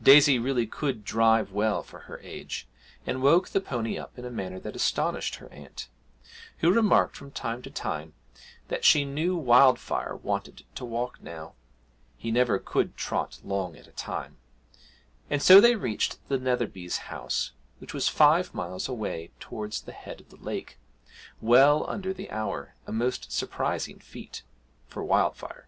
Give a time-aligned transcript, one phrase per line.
[0.00, 2.68] Daisy really could drive well for her age,
[3.04, 5.88] and woke the pony up in a manner that astonished her aunt,
[6.58, 8.14] who remarked from time to time
[8.68, 11.54] that she knew Wildfire wanted to walk now
[12.16, 14.36] he never could trot long at a time
[15.28, 17.50] and so they reached the Netherbys' house,
[17.80, 20.78] which was five miles away towards the head of the lake,
[21.40, 24.44] well under the hour, a most surprising feat
[24.86, 25.66] for Wildfire.